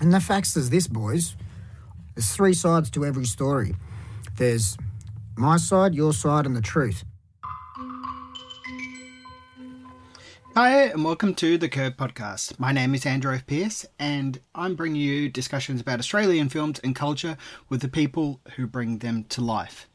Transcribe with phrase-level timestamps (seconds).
[0.00, 1.34] And the facts is this, boys.
[2.14, 3.74] There's three sides to every story.
[4.36, 4.76] There's
[5.36, 7.04] my side, your side, and the truth.
[10.54, 12.60] Hi, and welcome to the Curb Podcast.
[12.60, 13.44] My name is Andrew F.
[13.46, 17.36] Peirce, and I'm bringing you discussions about Australian films and culture
[17.68, 19.88] with the people who bring them to life.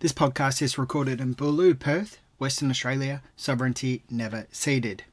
[0.00, 5.04] This podcast is recorded in Boorloo, Perth, Western Australia, sovereignty never ceded.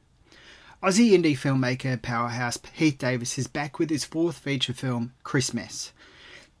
[0.84, 5.94] Aussie indie filmmaker powerhouse Heath Davis is back with his fourth feature film, Christmess.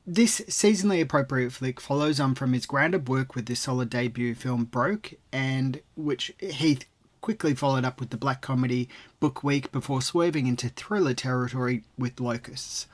[0.06, 4.64] This seasonally appropriate flick follows on from his grounded work with the solid debut film
[4.64, 6.86] Broke, and which Heath
[7.20, 8.88] quickly followed up with the black comedy
[9.20, 12.86] Book Week before swerving into thriller territory with Locusts.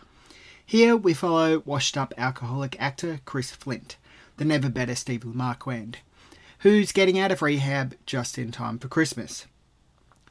[0.67, 3.99] Here we follow washed up alcoholic actor Chris Flint,
[4.37, 5.99] the never better Steve Marquand,
[6.59, 9.47] who's getting out of rehab just in time for Christmas.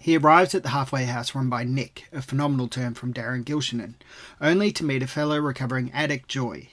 [0.01, 3.95] He arrives at the halfway house run by Nick, a phenomenal term from Darren Gilshenan,
[4.39, 6.69] only to meet a fellow recovering addict Joy,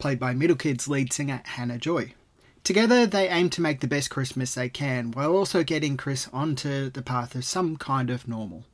[0.00, 2.14] played by Middle Kids lead singer Hannah Joy.
[2.64, 6.90] Together, they aim to make the best Christmas they can, while also getting Chris onto
[6.90, 8.64] the path of some kind of normal.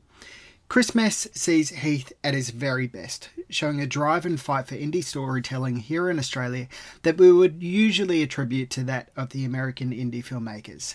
[0.70, 5.76] Christmess sees Heath at his very best, showing a drive and fight for indie storytelling
[5.76, 6.66] here in Australia
[7.02, 10.94] that we would usually attribute to that of the American indie filmmakers.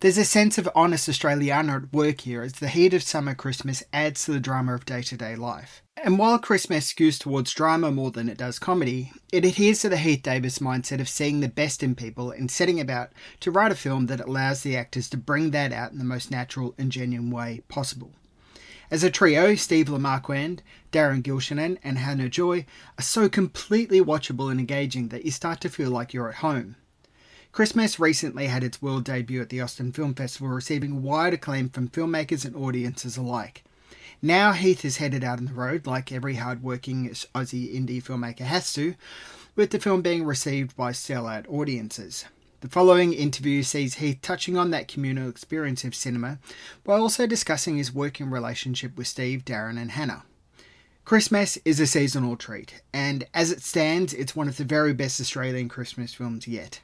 [0.00, 3.82] There's a sense of honest Australiana at work here as the heat of summer Christmas
[3.92, 5.82] adds to the drama of day to day life.
[6.02, 9.98] And while Christmess skews towards drama more than it does comedy, it adheres to the
[9.98, 13.74] Heath Davis mindset of seeing the best in people and setting about to write a
[13.74, 17.30] film that allows the actors to bring that out in the most natural and genuine
[17.30, 18.12] way possible.
[18.90, 22.64] As a trio, Steve Le Marquand, Darren Gilshenan, and Hannah Joy
[22.98, 26.76] are so completely watchable and engaging that you start to feel like you're at home.
[27.52, 31.88] Christmess recently had its world debut at the Austin Film Festival, receiving wide acclaim from
[31.88, 33.64] filmmakers and audiences alike.
[34.22, 38.72] Now Heath is headed out on the road, like every hard-working Aussie indie filmmaker has
[38.74, 38.94] to,
[39.56, 42.24] with the film being received by sellout audiences.
[42.60, 46.38] The following interview sees Heath touching on that communal experience of cinema,
[46.84, 50.22] while also discussing his working relationship with Steve, Darren, and Hannah.
[51.04, 55.20] Christmess is a seasonal treat, and as it stands, it's one of the very best
[55.20, 56.80] Australian Christmas films yet.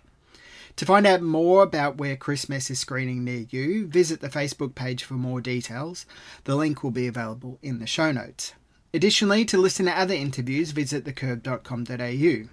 [0.77, 5.05] To find out more about where Christmess is screening near you, visit the Facebook page
[5.05, 6.05] for more details.
[6.45, 8.53] The link will be available in the show notes.
[8.93, 12.49] Additionally, to listen to other interviews, visit thecurb.com.au.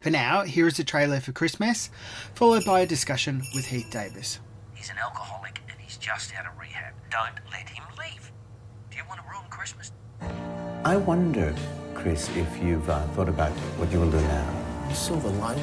[0.00, 1.90] For now, here is a trailer for Christmess,
[2.34, 4.38] followed by a discussion with Heath Davis.
[4.72, 6.94] He's an alcoholic and he's just out of rehab.
[7.10, 8.30] Don't let him leave.
[8.92, 9.90] Do you want to ruin Christmas?
[10.84, 11.56] I wondered,
[11.94, 14.86] Chris, if you've uh, thought about what you will do now.
[14.88, 15.58] You saw the light.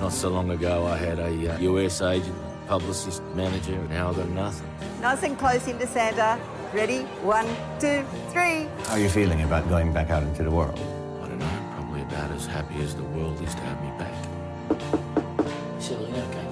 [0.00, 2.36] Not so long ago, I had a uh, US agent,
[2.68, 4.68] publicist, manager, and now I've got nothing.
[5.00, 6.38] Nice and close into Santa.
[6.74, 7.02] Ready?
[7.22, 7.46] One,
[7.80, 8.68] two, three.
[8.84, 10.78] How are you feeling about going back out into the world?
[11.22, 14.12] I don't know, probably about as happy as the world is to have me back.
[15.80, 16.46] Silly, okay.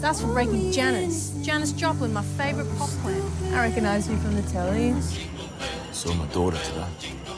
[0.00, 1.34] That's from Breaking Janice.
[1.42, 3.24] Janis Joplin, my favourite pop plant.
[3.52, 4.94] I recognise you from the telly.
[5.92, 6.86] Saw my daughter today.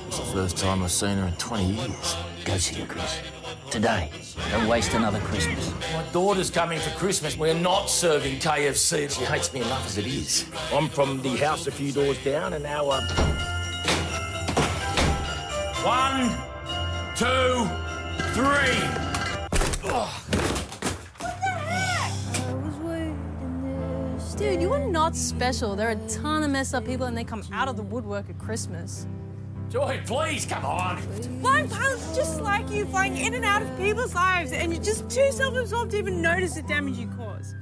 [0.07, 2.17] It's the first time I've seen her in 20 years.
[2.45, 3.42] Go see her, Chris.
[3.73, 4.11] Today.
[4.51, 5.73] Don't waste another Christmas.
[5.95, 7.39] My daughter's coming for Christmas.
[7.39, 9.11] We're not serving KFC.
[9.11, 10.45] She hates me enough as it is.
[10.75, 13.03] I'm from the house a few doors down, and now I'm.
[15.83, 16.29] One,
[17.17, 17.67] two,
[18.35, 19.13] three.
[24.37, 25.77] Dude, you are not special.
[25.77, 28.29] There are a ton of messed up people and they come out of the woodwork
[28.29, 29.07] at Christmas.
[29.71, 31.01] Joy, please, come on.
[31.41, 31.82] Blind pilots
[32.15, 35.91] just like you, flying in and out of people's lives, and you're just too self-absorbed
[35.93, 37.55] to even notice the damage you cause.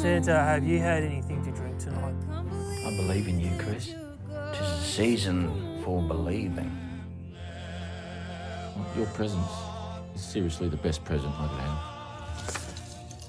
[0.00, 2.14] Santa, have you had anything to drink tonight?
[2.30, 3.94] I believe in you, Chris.
[4.52, 6.70] Tis a season for believing.
[8.96, 9.46] Your presence
[10.14, 11.78] is seriously the best present I could have.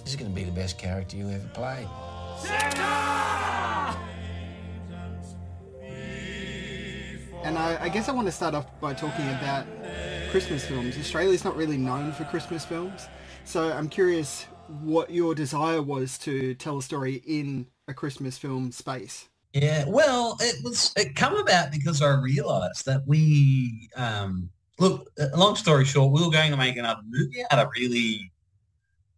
[0.03, 1.87] This is going to be the best character you ever played.
[7.47, 9.65] And I, I guess I want to start off by talking about
[10.31, 10.97] Christmas films.
[10.97, 13.07] Australia's not really known for Christmas films,
[13.45, 14.47] so I'm curious
[14.81, 19.29] what your desire was to tell a story in a Christmas film space.
[19.53, 25.09] Yeah, well, it was it come about because I realised that we um, look.
[25.17, 27.45] uh, Long story short, we were going to make another movie.
[27.49, 28.29] I had a really,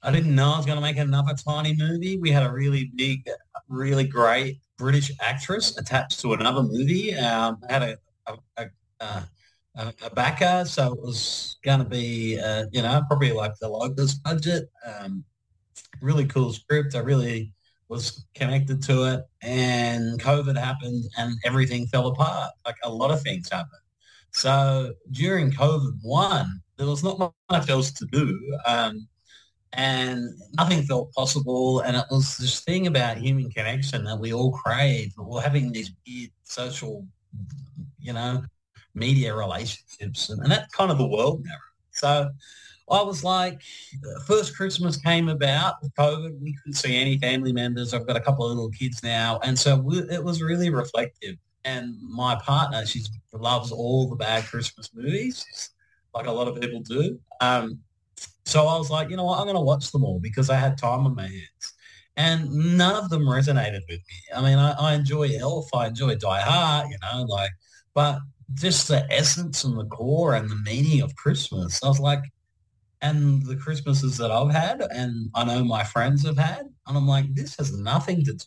[0.03, 2.19] I didn't know I was going to make another tiny movie.
[2.19, 3.27] We had a really big,
[3.67, 7.15] really great British actress attached to another movie.
[7.15, 7.97] Um, had a
[8.29, 8.69] a, a,
[9.05, 9.29] a,
[9.75, 13.67] a a backer, so it was going to be, uh, you know, probably like the
[13.67, 14.69] locust budget.
[14.85, 15.23] Um,
[16.01, 16.95] really cool script.
[16.95, 17.53] I really
[17.89, 22.51] was connected to it and COVID happened and everything fell apart.
[22.65, 23.81] Like a lot of things happened.
[24.31, 28.57] So during COVID one, there was not much else to do.
[28.65, 29.07] Um,
[29.73, 30.23] and
[30.57, 31.81] nothing felt possible.
[31.81, 35.13] And it was this thing about human connection that we all crave.
[35.17, 37.05] We're having these weird social,
[37.99, 38.43] you know,
[38.93, 40.29] media relationships.
[40.29, 41.51] And, and that's kind of the world now.
[41.91, 42.29] So
[42.89, 43.61] I was like,
[44.25, 46.41] first Christmas came about with COVID.
[46.41, 47.93] We couldn't see any family members.
[47.93, 49.39] I've got a couple of little kids now.
[49.43, 51.35] And so we, it was really reflective.
[51.65, 53.03] And my partner, she
[53.33, 55.45] loves all the bad Christmas movies,
[56.15, 57.19] like a lot of people do.
[57.41, 57.79] Um,
[58.45, 60.55] so I was like, you know what, I'm going to watch them all because I
[60.55, 61.73] had time on my hands.
[62.17, 64.35] And none of them resonated with me.
[64.35, 67.51] I mean, I, I enjoy Elf, I enjoy Die Hard, you know, like,
[67.93, 68.19] but
[68.53, 71.83] just the essence and the core and the meaning of Christmas.
[71.83, 72.23] I was like,
[73.01, 77.07] and the Christmases that I've had and I know my friends have had, and I'm
[77.07, 78.45] like, this has nothing to do.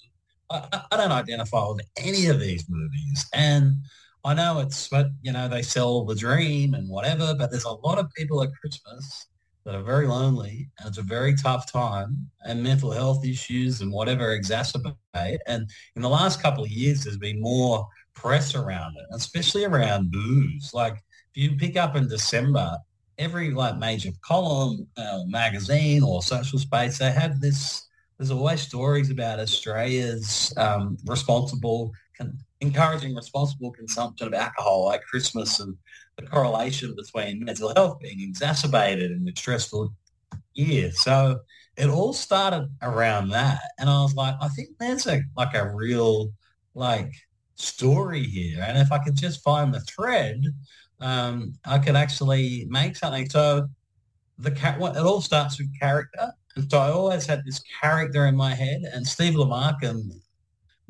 [0.50, 3.26] I, I don't identify with any of these movies.
[3.32, 3.76] And
[4.24, 7.70] I know it's but you know, they sell the dream and whatever, but there's a
[7.70, 9.26] lot of people at Christmas
[9.64, 13.92] that are very lonely and it's a very tough time and mental health issues and
[13.92, 15.38] whatever exacerbate.
[15.46, 20.10] And in the last couple of years, there's been more press around it, especially around
[20.10, 20.72] booze.
[20.72, 20.94] Like
[21.34, 22.76] if you pick up in December,
[23.18, 27.86] every like major column, uh, magazine or social space, they have this,
[28.18, 35.60] there's always stories about Australia's um, responsible, con- encouraging responsible consumption of alcohol like Christmas
[35.60, 35.76] and
[36.16, 39.94] the correlation between mental health being exacerbated in a stressful
[40.54, 40.92] year.
[40.92, 41.40] So
[41.76, 43.60] it all started around that.
[43.78, 46.32] And I was like, I think there's a like a real
[46.74, 47.12] like
[47.56, 48.64] story here.
[48.66, 50.44] And if I could just find the thread,
[51.00, 53.28] um, I could actually make something.
[53.28, 53.68] So
[54.38, 56.32] the cat, it all starts with character.
[56.56, 58.82] And so I always had this character in my head.
[58.92, 60.12] And Steve Le Marquand,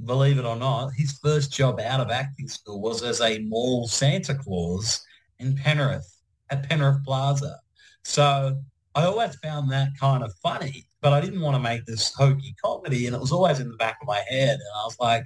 [0.05, 3.87] believe it or not, his first job out of acting school was as a mall
[3.89, 5.05] Santa Claus
[5.39, 6.19] in Penrith
[6.51, 7.59] at Penrith Plaza.
[8.05, 8.57] So
[8.95, 12.55] I always found that kind of funny, but I didn't want to make this hokey
[12.63, 13.07] comedy.
[13.07, 14.55] And it was always in the back of my head.
[14.55, 15.25] And I was like,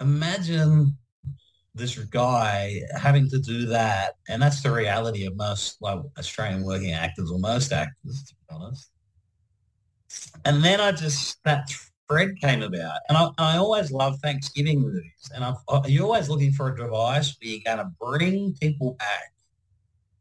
[0.00, 0.96] imagine
[1.74, 4.14] this guy having to do that.
[4.28, 8.54] And that's the reality of most like Australian working actors or most actors, to be
[8.54, 8.90] honest.
[10.44, 11.70] And then I just, that
[12.08, 12.98] thread came about.
[13.08, 15.30] And I, I always love Thanksgiving movies.
[15.34, 15.54] And i
[15.86, 19.32] you're always looking for a device where you're going to bring people back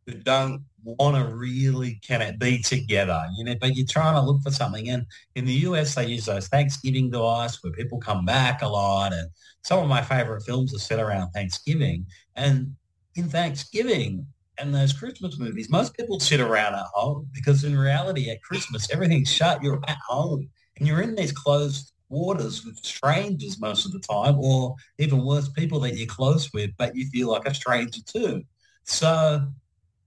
[0.10, 4.22] who don't want to really can it be together, you know, but you're trying to
[4.22, 4.90] look for something.
[4.90, 9.14] And in the US, they use those Thanksgiving device where people come back a lot.
[9.14, 9.30] And
[9.64, 12.06] some of my favorite films are set around Thanksgiving.
[12.36, 12.76] And
[13.16, 14.26] in Thanksgiving
[14.58, 18.90] and those Christmas movies, most people sit around at home because in reality at Christmas,
[18.92, 19.62] everything's shut.
[19.62, 24.36] You're at home and you're in these closed quarters with strangers most of the time,
[24.40, 28.44] or even worse, people that you're close with, but you feel like a stranger too.
[28.84, 29.48] So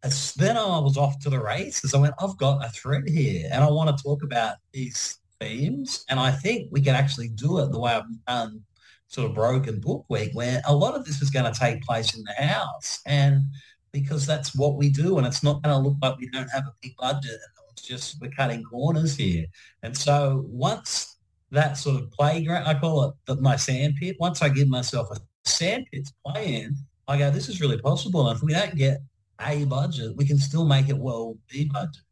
[0.02, 1.94] then I was off to the races.
[1.94, 6.04] I went, I've got a thread here and I want to talk about these themes.
[6.08, 8.62] And I think we can actually do it the way I've done
[9.06, 12.16] sort of Broken Book Week, where a lot of this is going to take place
[12.16, 13.00] in the house.
[13.06, 13.44] And
[13.92, 16.64] because that's what we do and it's not going to look like we don't have
[16.64, 17.38] a big budget.
[17.72, 19.46] It's just we're cutting corners here.
[19.82, 21.18] And so once
[21.50, 25.16] that sort of playground, I call it the, my sandpit, once I give myself a
[25.44, 26.76] sandpit to play in,
[27.06, 28.28] I go, this is really possible.
[28.28, 29.00] And if we don't get
[29.40, 32.02] a budget, we can still make it well B budget.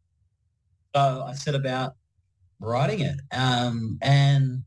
[0.94, 1.94] So I set about
[2.58, 3.16] writing it.
[3.32, 4.62] Um, and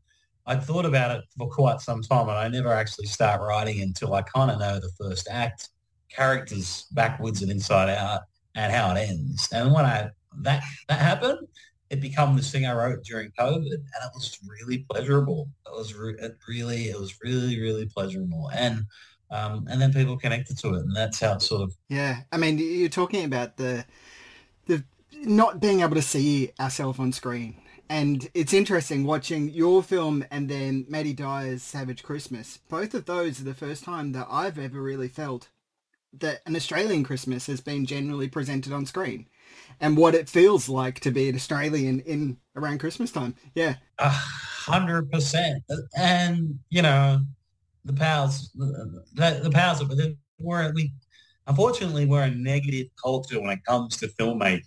[0.46, 4.14] I thought about it for quite some time and I never actually start writing until
[4.14, 5.70] I kind of know the first act,
[6.10, 8.22] characters backwards and inside out
[8.54, 9.48] and how it ends.
[9.52, 10.10] And when I
[10.42, 11.46] that that happened,
[11.90, 15.48] it became this thing I wrote during COVID and it was really pleasurable.
[15.66, 18.50] It was re- it really, it was really, really pleasurable.
[18.54, 18.84] And
[19.30, 21.76] um, and then people connected to it, and that's how it sort of.
[21.88, 23.84] Yeah, I mean, you're talking about the
[24.66, 30.24] the not being able to see ourselves on screen, and it's interesting watching your film
[30.30, 32.58] and then Maddie Dyer's Savage Christmas.
[32.68, 35.48] Both of those are the first time that I've ever really felt
[36.20, 39.26] that an Australian Christmas has been generally presented on screen,
[39.80, 43.34] and what it feels like to be an Australian in around Christmas time.
[43.54, 45.64] Yeah, a hundred percent,
[45.96, 47.20] and you know
[47.84, 50.16] the powers, the, the powers of it.
[50.38, 50.92] We're, we,
[51.46, 54.62] unfortunately, we're a negative culture when it comes to filmmaking.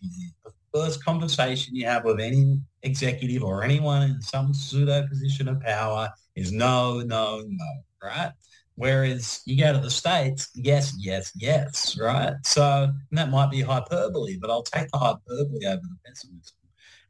[0.45, 5.61] The first conversation you have with any executive or anyone in some pseudo position of
[5.61, 7.65] power is no, no, no,
[8.03, 8.31] right?
[8.75, 12.35] Whereas you go to the States, yes, yes, yes, right?
[12.43, 16.55] So that might be hyperbole, but I'll take the hyperbole over the pessimism.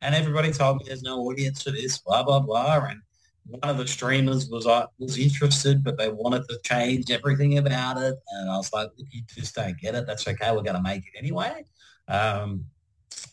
[0.01, 2.85] And everybody told me there's no audience for this, blah, blah, blah.
[2.89, 3.01] And
[3.50, 7.98] one of the streamers was uh, was interested, but they wanted to change everything about
[7.98, 10.06] it, and I was like, "Look, you just don't get it.
[10.06, 10.51] That's okay.
[10.51, 11.63] We're going to make it anyway."
[12.08, 12.66] Um,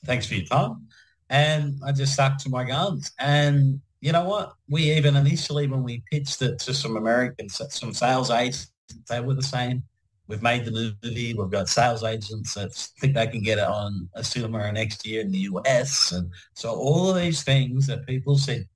[0.04, 0.87] thanks for your time.
[1.30, 3.12] And I just stuck to my guns.
[3.18, 4.54] And you know what?
[4.68, 8.71] We even initially, when we pitched it to some Americans, some sales agents,
[9.09, 9.83] they were the same.
[10.26, 11.35] We've made the movie.
[11.35, 15.21] We've got sales agents that think they can get it on a cinema next year
[15.21, 16.12] in the US.
[16.12, 18.66] And so all of these things that people said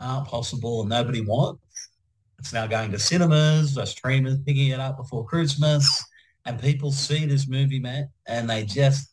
[0.00, 1.62] aren't possible and nobody wants,
[2.38, 6.04] it's now going to cinemas, the streamers picking it up before Christmas.
[6.44, 9.10] And people see this movie, man, and they just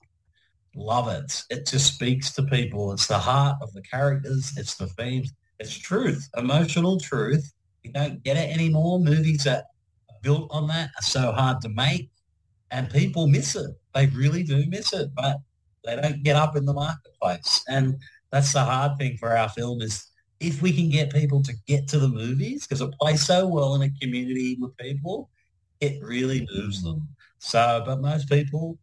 [0.76, 1.44] love it.
[1.50, 2.94] It just speaks to people.
[2.94, 4.54] It's the heart of the characters.
[4.58, 5.34] It's the themes.
[5.60, 7.52] It's truth, emotional truth.
[7.84, 9.00] You don't get it anymore.
[9.00, 9.66] Movies that
[10.10, 12.10] are built on that are so hard to make,
[12.72, 13.72] and people miss it.
[13.94, 15.38] They really do miss it, but
[15.84, 17.64] they don't get up in the marketplace.
[17.68, 17.98] And
[18.32, 20.08] that's the hard thing for our film is
[20.40, 23.76] if we can get people to get to the movies because it plays so well
[23.76, 25.30] in a community with people,
[25.80, 27.08] it really moves them.
[27.40, 28.78] So, but most people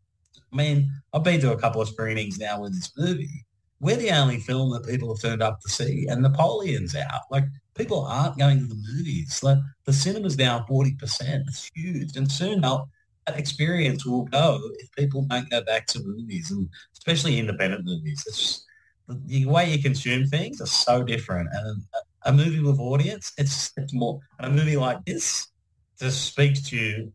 [0.53, 3.47] I mean, I've been to a couple of screenings now with this movie.
[3.81, 7.23] We're the only film that people have turned up to see, and Napoleon's out.
[7.31, 7.45] Like
[7.75, 9.43] people aren't going to the movies.
[9.43, 11.45] Like the cinema's down forty percent.
[11.49, 12.81] It's huge, and soon that
[13.29, 18.23] experience will go if people don't go back to movies, and especially independent movies.
[18.27, 18.67] It's just,
[19.27, 23.73] the way you consume things are so different, and a, a movie with audience, it's
[23.77, 24.21] it's more.
[24.39, 25.49] And a movie like this
[25.99, 27.13] just speaks to you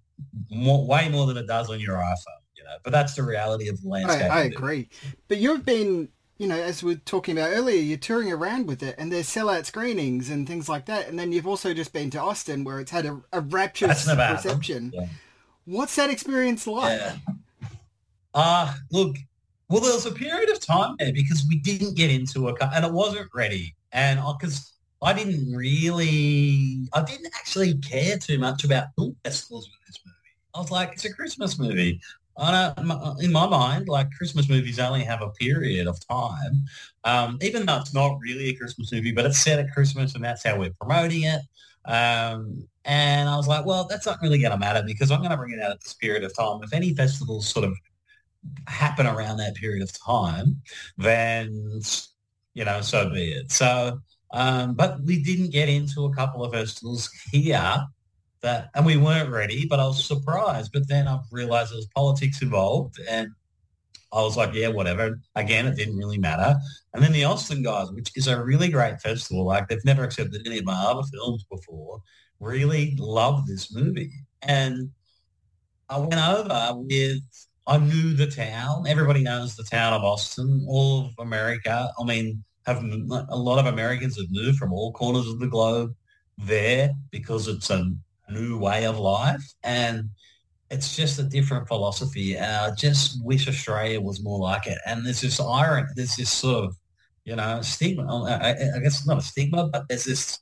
[0.49, 3.69] more, way more than it does on your iPhone you know, but that's the reality
[3.69, 4.31] of the landscape.
[4.31, 4.89] I, I agree.
[5.27, 8.81] But you've been, you know, as we are talking about earlier, you're touring around with
[8.83, 11.07] it and there's sellout screenings and things like that.
[11.07, 14.91] And then you've also just been to Austin where it's had a, a rapturous reception.
[14.93, 15.07] Yeah.
[15.65, 16.99] What's that experience like?
[16.99, 17.17] Yeah.
[18.33, 19.17] Uh, look,
[19.69, 22.71] well, there was a period of time there because we didn't get into a car
[22.73, 23.75] and it wasn't ready.
[23.91, 29.87] And because I didn't really, I didn't actually care too much about film festivals with
[29.87, 30.15] this movie.
[30.55, 31.99] I was like, it's a Christmas movie
[33.19, 36.65] in my mind, like Christmas movies only have a period of time,
[37.03, 40.23] um, even though it's not really a Christmas movie, but it's set at Christmas and
[40.23, 41.41] that's how we're promoting it.
[41.85, 45.31] Um, and I was like, well, that's not really going to matter because I'm going
[45.31, 46.61] to bring it out at this period of time.
[46.63, 47.73] If any festivals sort of
[48.67, 50.61] happen around that period of time,
[50.97, 51.81] then,
[52.53, 53.51] you know, so be it.
[53.51, 53.99] So,
[54.31, 57.85] um, but we didn't get into a couple of festivals here
[58.41, 60.71] that, and we weren't ready, but I was surprised.
[60.73, 63.29] But then I realized there was politics involved and
[64.13, 65.19] I was like, yeah, whatever.
[65.35, 66.55] Again, it didn't really matter.
[66.93, 70.45] And then the Austin guys, which is a really great festival, like they've never accepted
[70.45, 72.01] any of my other films before,
[72.39, 74.11] really loved this movie.
[74.41, 74.91] And
[75.89, 77.21] I went over with,
[77.67, 78.85] I knew the town.
[78.87, 81.91] Everybody knows the town of Austin, all of America.
[81.99, 85.93] I mean, have a lot of Americans have moved from all corners of the globe
[86.37, 87.91] there because it's a
[88.29, 89.43] new way of life.
[89.63, 90.09] And
[90.69, 92.37] it's just a different philosophy.
[92.37, 94.77] And I just wish Australia was more like it.
[94.85, 96.75] And there's this iron, there's this sort of,
[97.25, 98.05] you know, stigma.
[98.05, 100.39] Uh, uh, I, I guess not a stigma, but there's this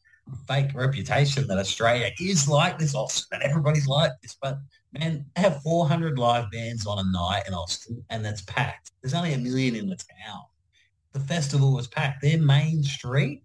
[0.48, 4.38] fake reputation that Australia is like this Austin and everybody's like this.
[4.42, 4.58] But
[5.00, 8.92] man, have 400 live bands on a night in Austin and that's packed.
[9.02, 10.44] There's only a million in the town.
[11.14, 12.22] The festival was packed.
[12.22, 13.44] Their main street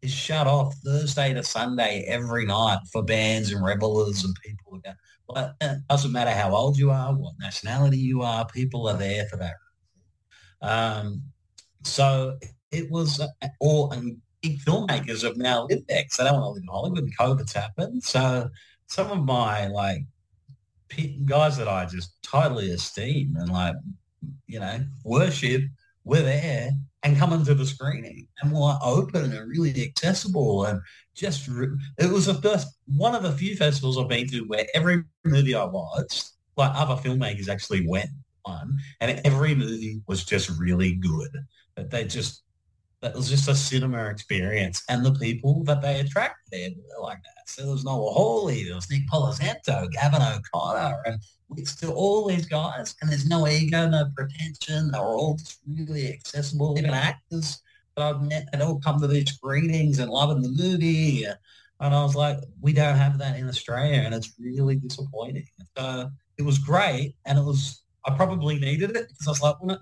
[0.00, 4.80] is shut off Thursday to Sunday every night for bands and revelers and people.
[5.28, 9.26] But it doesn't matter how old you are, what nationality you are, people are there
[9.26, 9.54] for that.
[10.60, 11.22] Um,
[11.84, 12.38] so
[12.70, 13.28] it was, uh,
[13.60, 16.68] all and big filmmakers have now lived there because they don't want to live in
[16.68, 16.98] Hollywood.
[16.98, 18.50] And COVID's happened, so
[18.86, 20.04] some of my like
[21.24, 23.74] guys that I just totally esteem and like
[24.46, 25.62] you know worship
[26.04, 26.70] were there
[27.02, 30.80] and coming to the screening and were open and really accessible and
[31.14, 31.48] just
[31.98, 35.54] it was the first one of the few festivals I've been to where every movie
[35.54, 38.10] I watched, like other filmmakers actually went
[38.44, 41.30] on, and every movie was just really good.
[41.76, 42.42] They just
[43.02, 47.22] that was just a cinema experience, and the people that they attract there were like
[47.22, 47.48] that.
[47.48, 51.20] So there was Noah Hawley, there was Nic Pizzolatto, Gavin O'Connor, and
[51.56, 54.90] it's to all these guys, and there's no ego, no pretension.
[54.90, 57.60] They were all just really accessible, even actors
[57.96, 61.24] that I've met that all come to these screenings and loving the movie.
[61.24, 65.48] And I was like, we don't have that in Australia, and it's really disappointing.
[65.76, 69.78] So it was great, and it was I probably needed it because I was like,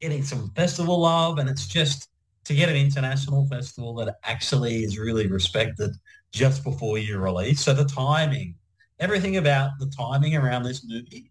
[0.00, 2.08] getting some festival love, and it's just
[2.44, 5.90] to get an international festival that actually is really respected
[6.32, 7.60] just before you release.
[7.60, 8.56] So the timing
[9.00, 11.30] everything about the timing around this movie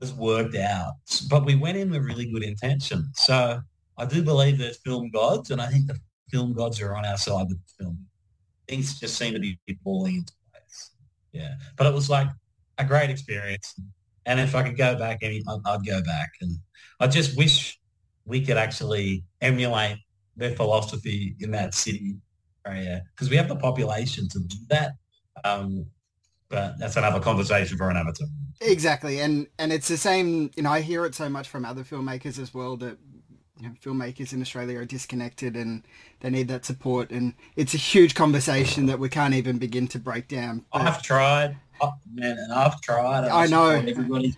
[0.00, 0.92] has worked out.
[1.28, 3.10] But we went in with really good intention.
[3.14, 3.60] So
[3.96, 5.98] I do believe there's film gods, and I think the
[6.30, 8.06] film gods are on our side with the film.
[8.68, 10.90] things just seem to be falling into place.
[11.32, 12.28] Yeah, but it was like
[12.76, 13.74] a great experience.
[14.26, 16.30] And if I could go back, I'd go back.
[16.40, 16.58] And
[17.00, 17.80] I just wish
[18.26, 19.96] we could actually emulate
[20.38, 22.16] their philosophy in that city
[22.66, 24.92] area because we have the population to do that.
[25.44, 25.86] Um,
[26.48, 28.30] but that's another conversation for another time.
[28.60, 30.50] Exactly, and and it's the same.
[30.56, 32.96] You know, I hear it so much from other filmmakers as well that
[33.60, 35.82] you know, filmmakers in Australia are disconnected and
[36.20, 37.10] they need that support.
[37.10, 40.64] And it's a huge conversation that we can't even begin to break down.
[40.72, 40.82] But...
[40.82, 43.24] I've tried, oh, man, and I've tried.
[43.24, 44.34] And I, I know everybody,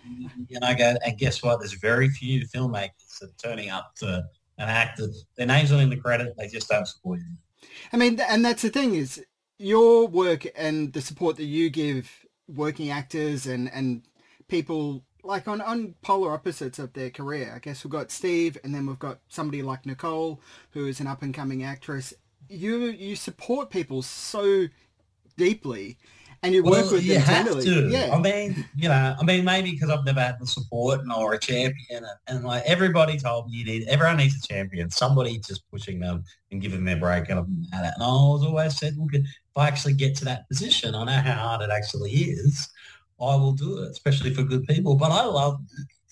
[0.53, 1.59] and I go, and guess what?
[1.59, 4.25] There's very few filmmakers that are turning up to
[4.61, 5.07] an actor.
[5.35, 6.35] Their names aren't in the credit.
[6.37, 7.69] They just don't support you.
[7.91, 9.23] I mean, and that's the thing is
[9.57, 12.09] your work and the support that you give
[12.47, 14.03] working actors and and
[14.47, 17.53] people like on, on polar opposites of their career.
[17.55, 20.41] I guess we've got Steve and then we've got somebody like Nicole
[20.71, 22.13] who is an up and coming actress.
[22.49, 24.67] You you support people so
[25.37, 25.97] deeply
[26.43, 27.65] and you well, work with you them have tenderly.
[27.65, 27.89] to.
[27.89, 28.09] Yeah.
[28.13, 31.33] I mean, you know, I mean, maybe because I've never had the support and or
[31.33, 35.37] a champion, and, and, like everybody told me you need, everyone needs a champion, somebody
[35.39, 37.93] just pushing them and giving them a break, and I'm at it.
[37.95, 41.11] And I was always said, look, if I actually get to that position, I know
[41.11, 42.69] how hard it actually is.
[43.19, 44.95] I will do it, especially for good people.
[44.95, 45.61] But I love,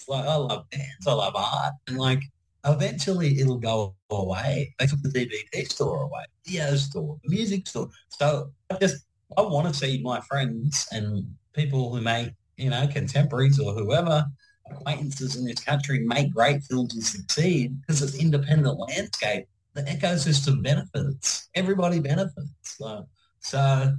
[0.07, 2.21] like, I love bands, I love art, and like
[2.65, 4.75] eventually it'll go away.
[4.77, 7.89] They took the DVD store away, the store, the music store.
[8.09, 9.05] So I just
[9.37, 14.25] I want to see my friends and people who make, you know, contemporaries or whoever,
[14.69, 19.45] acquaintances in this country make great films and succeed because it's independent landscape.
[19.73, 21.49] The ecosystem benefits.
[21.55, 22.49] Everybody benefits.
[22.63, 23.07] So,
[23.39, 23.93] so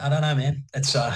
[0.00, 0.64] I don't know, man.
[0.74, 1.14] It's uh,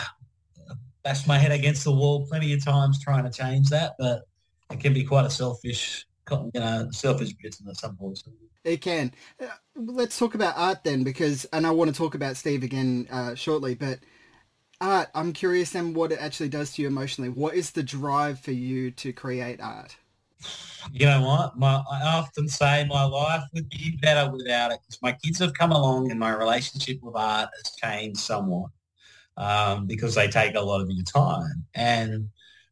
[1.03, 4.23] bashed my head against the wall plenty of times trying to change that, but
[4.71, 8.49] it can be quite a selfish, you know, selfish business, unfortunately.
[8.65, 9.13] It can.
[9.41, 13.09] Uh, let's talk about art then, because, and I want to talk about Steve again
[13.11, 13.99] uh, shortly, but
[14.81, 17.29] art, I'm curious then what it actually does to you emotionally.
[17.29, 19.97] What is the drive for you to create art?
[20.93, 21.57] You know what?
[21.57, 25.55] My, I often say my life would be better without it because my kids have
[25.55, 28.71] come along and my relationship with art has changed somewhat
[29.37, 31.65] um, because they take a lot of your time.
[31.75, 32.29] And,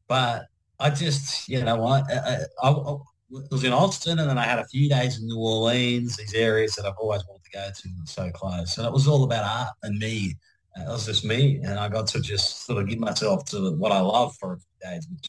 [0.08, 0.46] but
[0.78, 2.96] I just, you know what, I, I, I
[3.30, 6.74] was in Austin and then I had a few days in New Orleans, these areas
[6.74, 8.76] that I've always wanted to go to so close.
[8.76, 10.34] And it was all about art and me.
[10.76, 11.60] It was just me.
[11.64, 14.56] And I got to just sort of give myself to what I love for a
[14.56, 15.28] few days, which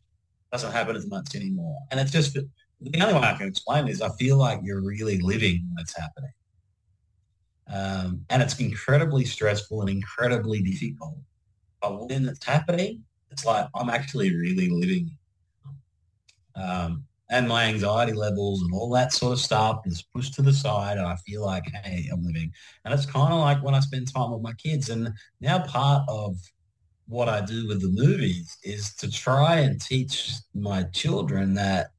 [0.52, 1.78] doesn't happen as much anymore.
[1.92, 5.20] And it's just, the only way I can explain is I feel like you're really
[5.20, 6.32] living when it's happening.
[7.68, 11.18] Um, and it's incredibly stressful and incredibly difficult.
[11.82, 15.12] But when it's happening, it's like I'm actually really living.
[16.56, 20.52] Um, and my anxiety levels and all that sort of stuff is pushed to the
[20.52, 22.52] side and I feel like, hey, I'm living.
[22.84, 24.90] And it's kind of like when I spend time with my kids.
[24.90, 26.38] And now part of
[27.08, 31.92] what I do with the movies is to try and teach my children that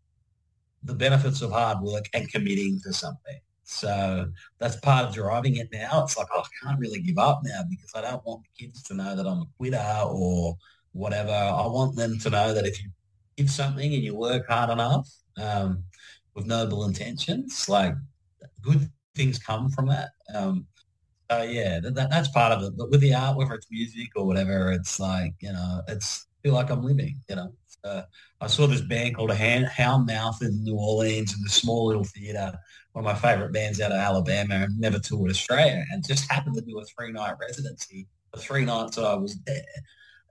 [0.83, 3.40] the benefits of hard work and committing to something.
[3.64, 6.05] So that's part of driving it now.
[6.05, 8.83] It's like, oh, I can't really give up now because I don't want the kids
[8.83, 10.59] to know that I'm a quitter or
[10.92, 11.31] whatever.
[11.31, 12.90] I want them to know that if you
[13.38, 15.85] give something and you work hard enough, um,
[16.35, 17.68] with noble intentions.
[17.68, 17.95] Like
[18.61, 20.11] good things come from that.
[20.35, 20.66] Um,
[21.31, 22.77] so yeah, that, that's part of it.
[22.77, 26.55] But with the art, whether it's music or whatever, it's like you know, it's feel
[26.55, 27.21] like I'm living.
[27.29, 27.53] You know,
[27.85, 28.03] uh,
[28.40, 32.53] I saw this band called Houndmouth in New Orleans in the small little theater.
[32.92, 36.57] One of my favorite bands out of Alabama, and never toured Australia, and just happened
[36.57, 38.07] to do a three night residency.
[38.35, 39.62] The three nights that I was there,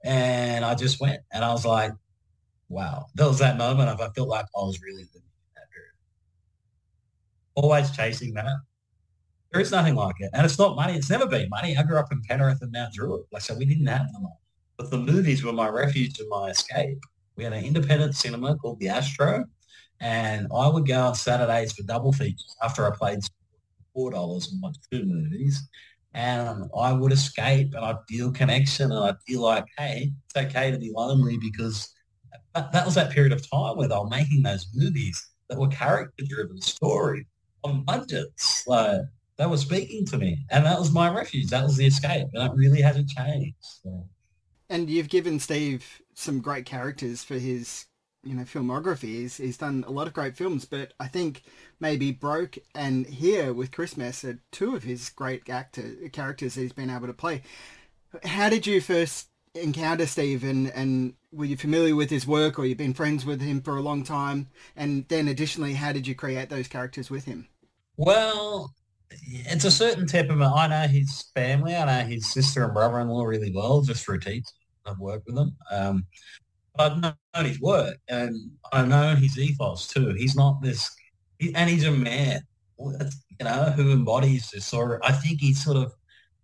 [0.04, 1.94] and I just went, and I was like,
[2.72, 5.94] wow, that was that moment of I felt like I was really living that period.
[7.56, 8.56] Always chasing that.
[9.52, 10.30] There is nothing like it.
[10.34, 10.96] And it's not money.
[10.96, 11.78] It's never been money.
[11.78, 13.26] I grew up in Penrith and Mount Druitt.
[13.32, 14.26] Like, so we didn't have them.
[14.78, 16.98] But the movies were my refuge and my escape.
[17.36, 19.44] We had an independent cinema called the Astro.
[20.00, 23.20] And I would go on Saturdays for double features after I played
[23.96, 25.62] $4 and watch two movies.
[26.14, 30.72] And I would escape and I'd feel connection and I'd feel like, hey, it's okay
[30.72, 31.94] to be lonely because
[32.56, 35.68] that, that was that period of time where they were making those movies that were
[35.68, 37.26] character-driven stories
[37.64, 38.66] on budgets.
[38.68, 39.02] Like
[39.38, 41.50] they were speaking to me, and that was my refuge.
[41.50, 43.56] That was the escape, and it really hasn't changed.
[43.62, 44.06] So.
[44.70, 47.88] And you've given Steve some great characters for his,
[48.24, 49.02] you know, filmography.
[49.02, 51.42] He's, he's done a lot of great films, but I think
[51.80, 56.72] maybe Broke and here with Christmess are two of his great actor characters that he's
[56.72, 57.42] been able to play.
[58.24, 62.66] How did you first encounter Steve and, and were you familiar with his work or
[62.66, 64.48] you've been friends with him for a long time?
[64.76, 67.48] And then additionally, how did you create those characters with him?
[67.98, 68.74] Well,
[69.12, 70.54] it's a certain temperament.
[70.56, 71.76] I know his family.
[71.76, 74.44] I know his sister and brother-in-law really well, just through teaching.
[74.86, 75.56] I've worked with them.
[75.70, 76.06] Um,
[76.80, 78.36] I've known his work, and
[78.72, 80.14] I know his ethos too.
[80.18, 80.90] He's not this,
[81.54, 82.42] and he's a man,
[82.80, 82.98] you
[83.44, 85.02] know, who embodies this sort of.
[85.04, 85.94] I think he's sort of,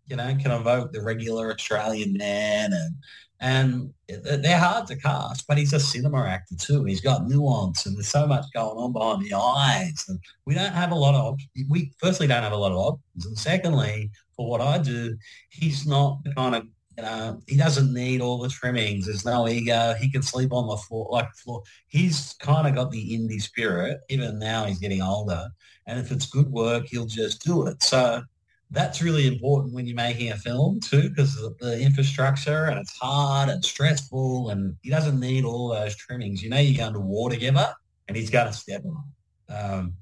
[0.08, 2.96] you know, can evoke the regular Australian man, and
[3.40, 6.84] and they're hard to cast, but he's a cinema actor too.
[6.86, 10.06] He's got nuance and there's so much going on behind the eyes.
[10.08, 11.40] And we don't have a lot of,
[11.70, 13.26] we firstly don't have a lot of options.
[13.28, 15.16] And secondly, for what I do,
[15.50, 16.68] he's not the kind of,
[16.98, 19.06] you know, he doesn't need all the trimmings.
[19.06, 19.94] There's no ego.
[20.00, 21.62] He can sleep on the floor, like floor.
[21.90, 24.00] He's kind of got the indie spirit.
[24.10, 25.48] Even now he's getting older.
[25.86, 27.84] And if it's good work, he'll just do it.
[27.84, 28.24] So
[28.70, 33.50] that's really important when you're making a film too, because the infrastructure and it's hard
[33.50, 36.44] and stressful, and he doesn't need all those trimmings.
[36.44, 37.74] You know, you're going to war together,
[38.08, 39.04] and he's going to step on.
[39.50, 39.94] Um,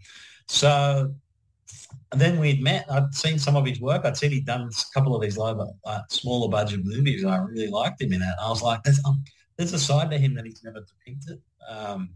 [0.48, 1.14] so
[2.12, 2.86] then we'd met.
[2.90, 4.04] I'd seen some of his work.
[4.04, 7.38] I'd seen he'd done a couple of these lower, uh, smaller budget movies, and I
[7.38, 8.36] really liked him in that.
[8.42, 9.24] I was like, there's, um,
[9.58, 11.42] there's a side to him that he's never depicted.
[11.70, 12.10] Um,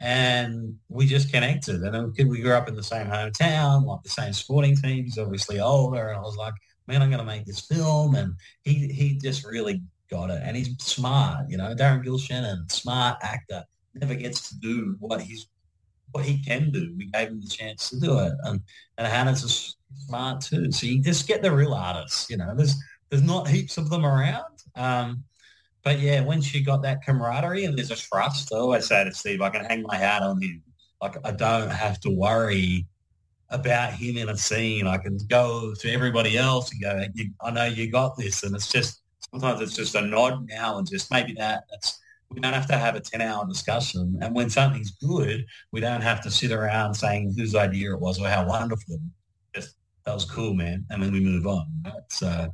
[0.00, 1.82] and we just connected.
[1.82, 5.04] And we grew up in the same hometown, like the same sporting team.
[5.04, 6.54] He's obviously older, and I was like,
[6.86, 8.14] man, I'm going to make this film.
[8.14, 11.48] And he he just really got it, and he's smart.
[11.48, 15.48] You know, Darren Gilshenan, smart actor, never gets to do what he's
[16.12, 16.94] what he can do.
[16.96, 18.60] We gave him the chance to do it, and
[18.96, 20.70] and Hannah's smart too.
[20.72, 22.30] So you just get the real artists.
[22.30, 22.74] You know, there's
[23.10, 24.44] there's not heaps of them around.
[24.74, 25.24] Um,
[25.82, 29.14] but yeah, once you got that camaraderie and there's a trust, I always say to
[29.14, 30.62] Steve, I can hang my hat on him.
[31.00, 32.86] Like I don't have to worry
[33.50, 34.86] about him in a scene.
[34.86, 37.04] I can go to everybody else and go,
[37.40, 38.42] I know you got this.
[38.42, 41.64] And it's just, sometimes it's just a nod now and just maybe that.
[41.70, 41.98] That's,
[42.30, 44.18] we don't have to have a 10 hour discussion.
[44.20, 48.20] And when something's good, we don't have to sit around saying whose idea it was
[48.20, 48.96] or how wonderful.
[49.54, 50.84] It just, that was cool, man.
[50.90, 51.66] And then we move on.
[52.10, 52.52] So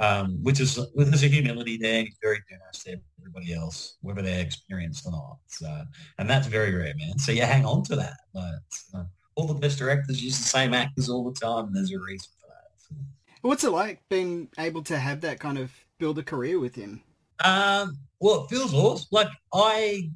[0.00, 2.02] um, which is there's a humility there.
[2.02, 5.38] He's very generous to everybody else, whether they're experienced or not.
[5.48, 5.82] So,
[6.18, 7.18] and that's very rare, man.
[7.18, 8.16] So you hang on to that.
[8.32, 8.60] But
[8.94, 11.98] uh, all the best directors use the same actors all the time, and there's a
[11.98, 12.70] reason for that.
[12.78, 12.94] So.
[13.42, 17.02] What's it like being able to have that kind of build a career with him?
[17.44, 19.08] Um, well, it feels awesome.
[19.10, 20.10] Like I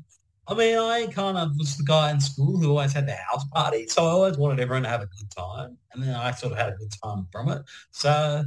[0.49, 3.45] I mean, I kind of was the guy in school who always had the house
[3.55, 6.53] party, so I always wanted everyone to have a good time, and then I sort
[6.53, 7.63] of had a good time from it.
[7.93, 8.45] So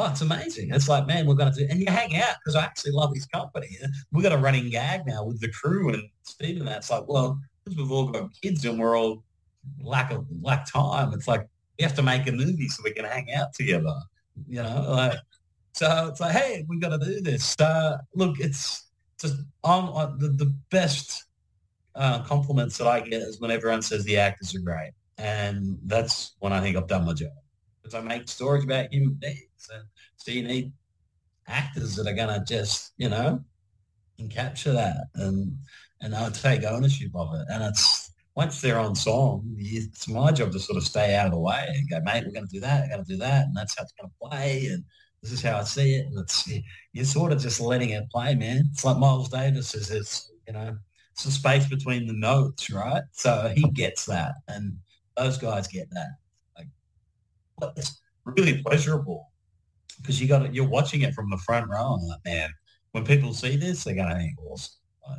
[0.00, 0.70] oh, it's amazing.
[0.72, 3.12] It's like, man, we're going to do, and you hang out because I actually love
[3.14, 3.68] his company.
[4.12, 7.38] We've got a running gag now with the crew and Steve and that's like, well,
[7.64, 9.22] because we've all got kids and we're all
[9.82, 11.12] lack of lack time.
[11.12, 11.46] It's like
[11.78, 13.94] we have to make a movie so we can hang out together.
[14.48, 15.18] You know, like
[15.74, 17.44] so it's like, hey, we've got to do this.
[17.58, 18.86] So look, it's
[19.20, 21.24] just uh, the, the best
[21.94, 26.36] uh, compliments that I get is when everyone says the actors are great, and that's
[26.38, 27.32] when I think I've done my job
[27.82, 29.68] because I make stories about human beings.
[29.72, 29.84] And
[30.16, 30.72] so you need
[31.46, 33.44] actors that are going to just, you know,
[34.28, 35.56] capture that and
[36.02, 37.46] and I'll take ownership of it.
[37.48, 41.32] And it's once they're on song, it's my job to sort of stay out of
[41.32, 43.46] the way and go, mate, we're going to do that, we're going to do that,
[43.46, 44.84] and that's how it's going to play, and
[45.22, 46.06] this is how I see it.
[46.06, 46.48] And it's
[46.92, 48.64] you're sort of just letting it play, man.
[48.72, 50.76] It's like Miles Davis is, it's you know,
[51.12, 53.02] it's the space between the notes, right?
[53.12, 54.76] So he gets that, and
[55.16, 56.10] those guys get that.
[57.76, 59.30] It's really pleasurable
[60.00, 61.94] because you got you're watching it from the front row.
[61.94, 62.50] I'm like, man,
[62.92, 64.74] when people see this, they're gonna think awesome.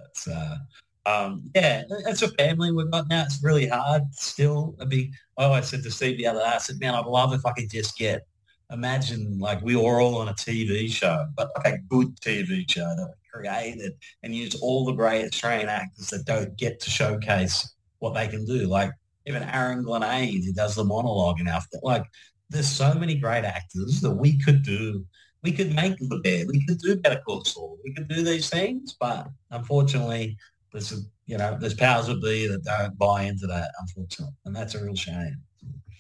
[0.09, 0.57] It's uh,
[1.05, 3.23] um, yeah, it's a family we've got now.
[3.23, 4.75] It's really hard still.
[4.79, 5.13] A big.
[5.37, 7.53] I always said to Steve the other day, I said, man, I'd love if I
[7.53, 8.27] could just get.
[8.71, 12.95] Imagine like we were all on a TV show, but like a good TV show
[12.95, 17.73] that we created and use all the great Australian actors that don't get to showcase
[17.99, 18.67] what they can do.
[18.67, 18.91] Like
[19.25, 22.05] even Aaron Glenane, who does the monologue and after like
[22.51, 25.05] there's so many great actors that we could do.
[25.43, 26.47] We could make the bed.
[26.47, 27.79] We could do Better Call Saul.
[27.83, 30.37] We could do these things, but unfortunately,
[30.71, 33.71] there's you know there's powers of be that don't buy into that.
[33.79, 35.37] Unfortunately, and that's a real shame.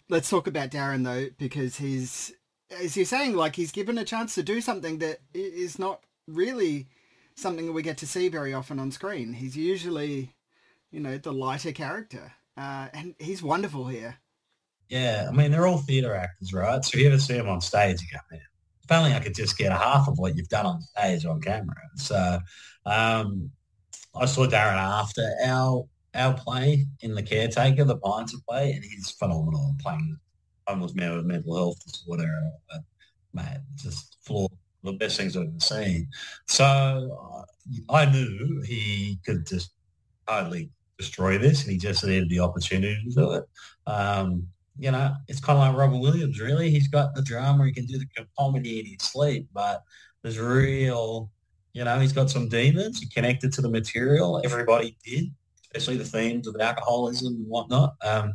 [0.09, 2.33] Let's talk about Darren though, because he's
[2.79, 6.87] as you're saying, like he's given a chance to do something that is not really
[7.35, 9.33] something that we get to see very often on screen.
[9.33, 10.33] He's usually,
[10.91, 14.17] you know, the lighter character, uh, and he's wonderful here.
[14.91, 16.83] Yeah, I mean, they're all theatre actors, right?
[16.83, 18.41] So if you ever see them on stage, you go, man,
[18.83, 21.39] if only I could just get a half of what you've done on stage on
[21.39, 21.77] camera.
[21.95, 22.39] So
[22.85, 23.49] um,
[24.13, 29.11] I saw Darren after our our play in The Caretaker, the Pinter play, and he's
[29.11, 30.17] phenomenal playing
[30.67, 32.27] homeless man with mental health disorder.
[32.69, 32.81] But,
[33.33, 34.49] mate, just floor
[34.83, 36.09] the best things I've ever seen.
[36.47, 39.71] So uh, I knew he could just
[40.27, 43.45] totally destroy this, and he just needed the opportunity to do it.
[43.87, 46.69] Um, you know, it's kind of like Robin Williams, really.
[46.69, 48.07] He's got the drama, he can do the
[48.37, 49.83] comedy in his sleep, but
[50.21, 51.29] there's real,
[51.73, 52.99] you know, he's got some demons.
[52.99, 54.41] He connected to the material.
[54.43, 55.31] Everybody did,
[55.65, 57.95] especially the themes of alcoholism and whatnot.
[58.03, 58.33] Um,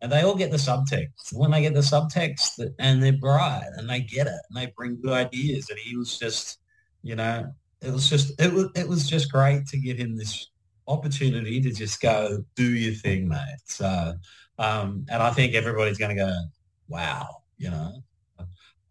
[0.00, 1.32] and they all get the subtext.
[1.32, 5.00] When they get the subtext and they're bright and they get it and they bring
[5.00, 5.70] good ideas.
[5.70, 6.58] And he was just,
[7.02, 10.50] you know, it was just, it was, it was just great to give him this
[10.86, 13.38] opportunity to just go do your thing, mate.
[13.64, 14.14] So,
[14.58, 16.36] um, and I think everybody's going to go,
[16.88, 18.02] wow, you know.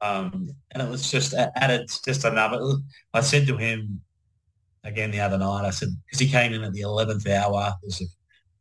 [0.01, 2.59] Um, and it was just added just another.
[3.13, 4.01] I said to him
[4.83, 5.65] again the other night.
[5.65, 7.73] I said because he came in at the eleventh hour.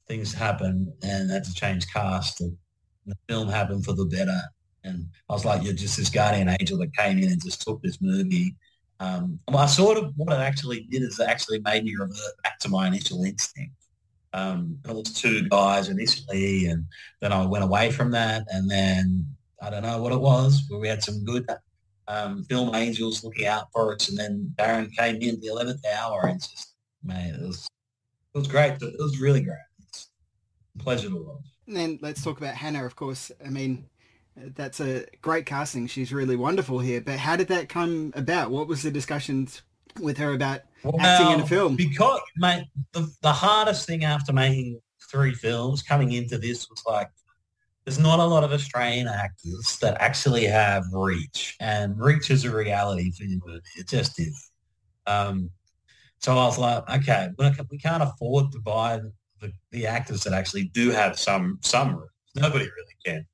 [0.08, 2.40] Things happen and had to change cast.
[2.40, 2.56] And
[3.06, 4.40] the film happened for the better.
[4.84, 7.80] And I was like, you're just this guardian angel that came in and just took
[7.82, 8.54] this movie.
[9.00, 12.58] Um, I sort of what it actually did is it actually made me revert back
[12.60, 13.74] to my initial instinct.
[14.34, 16.86] Um, was two guys initially, and
[17.20, 19.26] then I went away from that, and then
[19.60, 21.46] I don't know what it was, but we had some good
[22.08, 26.26] um, film angels looking out for us, and then Darren came in the eleventh hour,
[26.26, 27.68] and just man, it was
[28.34, 28.80] it was great.
[28.80, 29.58] It was really great.
[29.86, 30.08] It's
[30.74, 31.44] a pleasure to watch.
[31.66, 32.86] And then let's talk about Hannah.
[32.86, 33.86] Of course, I mean
[34.36, 35.86] that's a great casting.
[35.86, 37.00] She's really wonderful here.
[37.00, 38.50] But how did that come about?
[38.50, 39.62] What was the discussions
[40.00, 41.76] with her about well, acting in a film?
[41.76, 47.08] Because, mate, the, the hardest thing after making three films coming into this was like,
[47.84, 52.54] there's not a lot of Australian actors that actually have reach, and reach is a
[52.54, 53.40] reality for you.
[53.76, 54.50] It just is.
[55.06, 55.50] Um,
[56.18, 57.30] so I was like, okay,
[57.70, 59.00] we can't afford to buy
[59.40, 62.08] the, the actors that actually do have some some reach.
[62.36, 63.26] Nobody really can.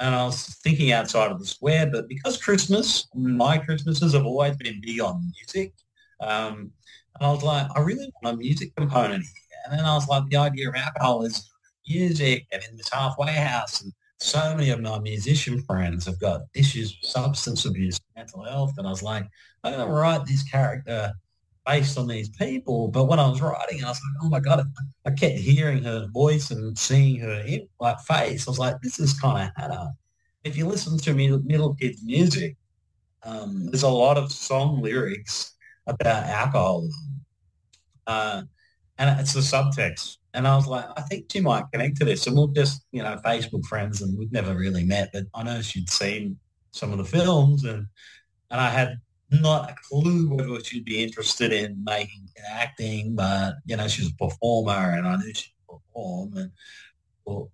[0.00, 4.56] And I was thinking outside of the square, but because Christmas, my Christmases have always
[4.56, 5.72] been big on music,
[6.20, 6.72] um,
[7.18, 9.58] and I was like, I really want a music component here.
[9.64, 11.50] And then I was like, the idea of alcohol is
[11.86, 13.82] music and in this halfway house.
[13.82, 18.74] And so many of my musician friends have got issues with substance abuse, mental health.
[18.78, 19.26] And I was like,
[19.64, 21.12] I'm going to write this character
[21.66, 22.88] based on these people.
[22.88, 24.64] But when I was writing, I was like, oh my God,
[25.04, 27.44] I kept hearing her voice and seeing her
[27.80, 28.46] like face.
[28.46, 29.92] I was like, this is kind of Hannah.
[30.44, 32.56] If you listen to middle, middle kids music,
[33.24, 35.57] um, there's a lot of song lyrics
[35.88, 37.24] about alcoholism.
[38.06, 38.42] Uh,
[38.98, 40.18] and it's the subtext.
[40.34, 42.26] And I was like, I think she might connect to this.
[42.26, 45.62] And we're just, you know, Facebook friends and we've never really met, but I know
[45.62, 46.38] she'd seen
[46.72, 47.86] some of the films and
[48.50, 53.76] and I had not a clue whether she'd be interested in making acting, but you
[53.76, 56.50] know, she's a performer and I knew she'd perform and
[57.24, 57.50] well,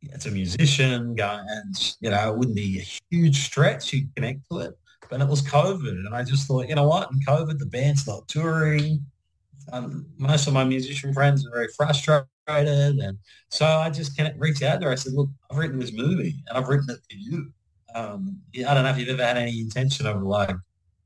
[0.00, 4.40] it's a musician going and you know, it wouldn't be a huge stretch to connect
[4.50, 4.78] to it
[5.12, 6.06] and it was COVID.
[6.06, 7.10] And I just thought, you know what?
[7.10, 9.04] In COVID, the band's not touring.
[9.70, 12.28] Um, most of my musician friends are very frustrated.
[12.48, 14.90] And so I just reached out there.
[14.90, 17.52] I said, look, I've written this movie and I've written it for you.
[17.94, 20.54] Um, I don't know if you've ever had any intention of like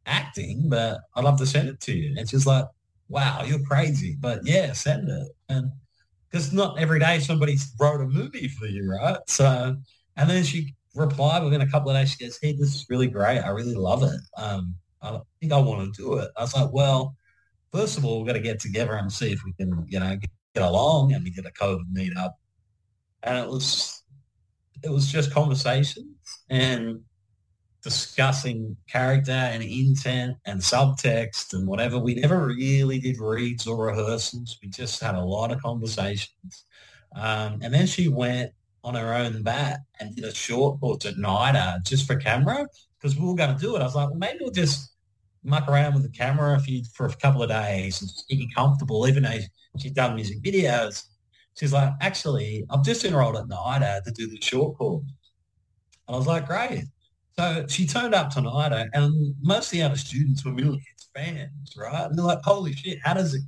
[0.07, 2.15] acting, but I'd love to send it to you.
[2.17, 2.65] And she's like,
[3.09, 4.17] wow, you're crazy.
[4.19, 5.29] But yeah, send it.
[5.49, 5.71] And
[6.31, 9.19] because not every day somebody wrote a movie for you, right?
[9.27, 9.77] So,
[10.17, 12.11] and then she reply within a couple of days.
[12.11, 13.41] She goes, "Hey, this is really great.
[13.41, 14.21] I really love it.
[14.37, 17.17] Um, I think I want to do it." I was like, "Well,
[17.73, 20.17] first of all, we've got to get together and see if we can, you know,
[20.17, 22.33] get, get along." And we did a COVID meetup,
[23.23, 24.03] and it was
[24.83, 26.07] it was just conversations
[26.51, 27.01] and
[27.83, 31.99] discussing character and intent and subtext and whatever.
[31.99, 34.59] We never really did reads or rehearsals.
[34.61, 36.65] We just had a lot of conversations.
[37.15, 38.53] Um, and then she went
[38.87, 43.19] on her own bat and did a short course at NIDA just for camera because
[43.19, 43.81] we were going to do it.
[43.81, 44.93] I was like, well, maybe we'll just
[45.43, 49.09] muck around with the camera for, for a couple of days and just get comfortable,
[49.09, 49.41] even though
[49.77, 51.03] she's done music videos.
[51.59, 55.05] She's like, actually, I've just enrolled at NIDA to do the short course.
[56.07, 56.85] And I was like, great.
[57.37, 61.09] So she turned up to NIDA and most of the other students were Middle Kids
[61.13, 62.07] fans, right?
[62.07, 63.43] And they're like, holy shit, how does it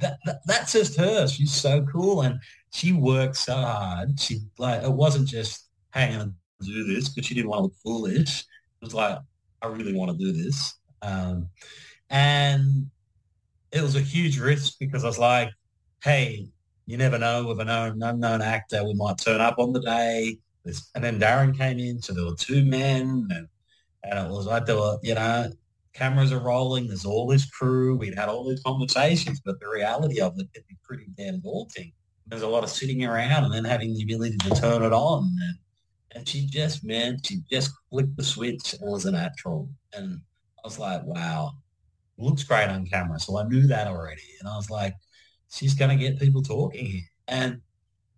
[0.00, 1.26] that, that, that's just her.
[1.28, 2.22] She's so cool.
[2.22, 2.40] And
[2.76, 4.20] she worked so hard.
[4.20, 7.76] She like it wasn't just hang on do this because she didn't want to look
[7.82, 8.40] foolish.
[8.40, 9.18] It was like
[9.62, 11.48] I really want to do this, um,
[12.10, 12.90] and
[13.72, 15.48] it was a huge risk because I was like,
[16.04, 16.48] hey,
[16.84, 20.38] you never know with an unknown, unknown actor we might turn up on the day.
[20.94, 23.48] And then Darren came in, so there were two men, and,
[24.02, 25.50] and it was like there were, you know,
[25.94, 26.88] cameras are rolling.
[26.88, 27.96] There's all this crew.
[27.96, 31.92] We'd had all these conversations, but the reality of it could be pretty damn daunting
[32.26, 35.30] there's a lot of sitting around and then having the ability to turn it on.
[35.42, 35.58] And,
[36.14, 39.68] and she just, man, she just flicked the switch and was a natural.
[39.92, 40.20] And
[40.58, 41.52] I was like, wow,
[42.18, 43.20] looks great on camera.
[43.20, 44.22] So I knew that already.
[44.40, 44.94] And I was like,
[45.50, 47.04] she's going to get people talking.
[47.28, 47.60] And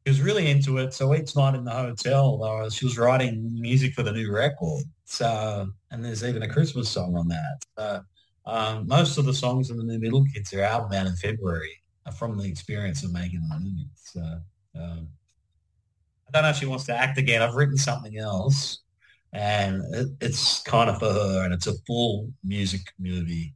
[0.07, 0.95] she was really into it.
[0.95, 4.85] So each night in the hotel, uh, she was writing music for the new record.
[5.05, 7.59] So, and there's even a Christmas song on that.
[7.77, 8.01] So,
[8.47, 11.79] um, most of the songs in the new Middle Kids are album out in February
[12.11, 13.89] from the experience of making the movie.
[13.95, 14.21] So,
[14.77, 15.09] um,
[16.27, 17.43] I don't know if she wants to act again.
[17.43, 18.81] I've written something else,
[19.33, 23.55] and it, it's kind of for her, and it's a full music movie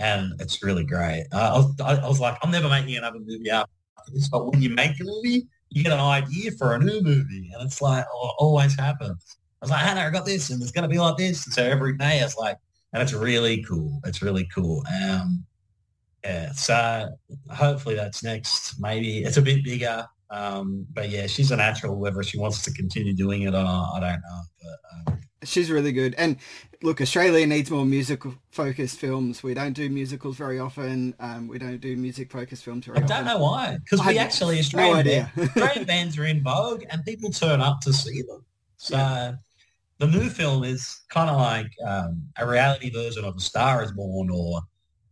[0.00, 1.26] and it's really great.
[1.32, 3.70] Uh, I, was, I, was, like, I'm never making another movie after
[4.12, 7.50] this, but when you make a movie, you get an idea for a new movie,
[7.52, 9.36] and it's like oh, always happens.
[9.60, 11.44] I was like, Hannah, I got this, and it's going to be like this.
[11.46, 12.56] And so every day, it's like,
[12.92, 14.00] and it's really cool.
[14.04, 14.82] It's really cool.
[15.02, 15.44] Um,
[16.24, 17.08] yeah, so
[17.50, 18.80] hopefully that's next.
[18.80, 21.96] Maybe it's a bit bigger, um, but yeah, she's a natural.
[21.96, 24.42] Whether she wants to continue doing it or not, I don't know.
[24.62, 26.14] But um, she's really good.
[26.18, 26.36] And
[26.82, 29.42] look, Australia needs more musical focused films.
[29.42, 31.14] We don't do musicals very often.
[31.20, 33.10] Um, we don't do music focused films very often.
[33.10, 33.78] I don't know why.
[33.82, 35.32] Because we actually Australian, no idea.
[35.36, 38.44] band, Australian bands are in vogue and people turn up to see them.
[38.76, 39.34] So yeah.
[39.98, 43.92] the new film is kind of like um, a reality version of A Star Is
[43.92, 44.60] Born or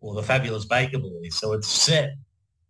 [0.00, 1.36] or The Fabulous Baker Boys.
[1.36, 2.14] So it's set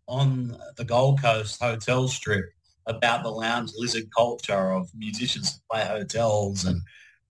[0.07, 2.47] on the Gold Coast hotel strip
[2.87, 6.81] about the lounge lizard culture of musicians play hotels and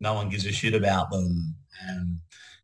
[0.01, 1.55] no one gives a shit about them
[1.89, 2.19] and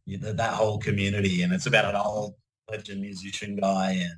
[0.06, 1.42] you know, that whole community.
[1.42, 2.34] And it's about an old
[2.70, 4.12] legend musician guy and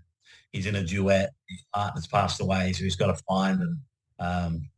[0.52, 1.30] he's in a duet.
[1.48, 3.60] His partner's passed away, so he's got to find
[4.18, 4.68] um,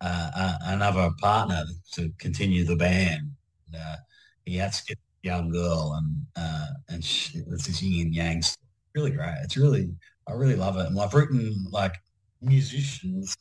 [0.00, 1.64] uh, uh, another partner
[1.94, 3.32] to continue the band.
[3.76, 3.96] Uh,
[4.44, 8.42] he has to get young girl and uh, and she, it's this yin and yang.
[8.42, 8.66] Story.
[8.94, 9.36] Really great.
[9.42, 9.90] It's really
[10.28, 10.86] I really love it.
[10.86, 11.94] And I've written like
[12.40, 13.36] musicians,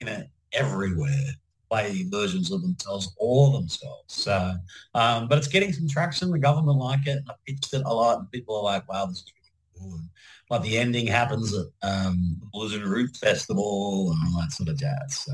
[0.00, 1.34] you know, everywhere
[1.70, 4.04] play versions of themselves or themselves.
[4.08, 4.54] So,
[4.94, 6.30] um, but it's getting some traction.
[6.30, 7.18] The government like it.
[7.18, 9.98] And I pitched it a lot, and people are like, "Wow, this is really cool."
[9.98, 10.08] And,
[10.50, 14.68] like the ending happens at um, the Blues and Roots Festival and all that sort
[14.68, 15.24] of jazz.
[15.24, 15.32] So,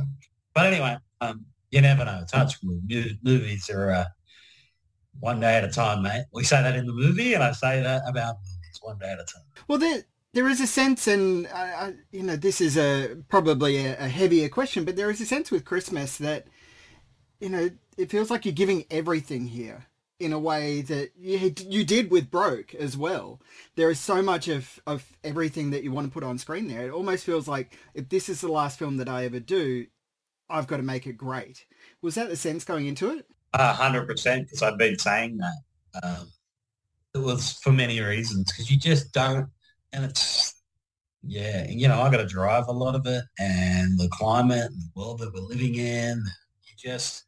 [0.54, 2.24] but anyway, um, you never know.
[2.30, 2.56] Touch.
[2.62, 4.04] Movies are uh,
[5.20, 6.24] one day at a time, mate.
[6.32, 9.20] We say that in the movie, and I say that about movies one day at
[9.20, 9.42] a time.
[9.68, 10.02] Well, there,
[10.32, 14.48] there is a sense, and uh, you know, this is a probably a, a, heavier
[14.48, 16.46] question, but there is a sense with Christmess that
[17.40, 19.86] you know it feels like you're giving everything here
[20.20, 23.40] in a way that you, you did with Broke as well.
[23.74, 26.86] There is so much of, of everything that you want to put on screen there.
[26.86, 29.86] It almost feels like if this is the last film that I ever do,
[30.50, 31.64] I've got to make it great.
[32.02, 33.26] Was that the sense going into it?
[33.54, 36.02] Hundred percent, because I've been saying that.
[36.02, 36.28] Um,
[37.14, 39.48] it was for many reasons, because you just don't
[39.92, 40.54] and it's
[41.22, 44.80] yeah, you know, I got to drive a lot of it, and the climate and
[44.80, 46.22] the world that we're living in.
[46.64, 47.24] You just,